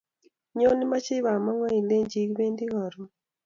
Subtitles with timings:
[0.57, 3.07] Nyon imachi bamonho ilechi kipendi karun